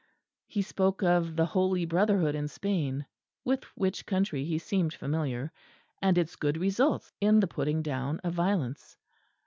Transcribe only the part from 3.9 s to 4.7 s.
country he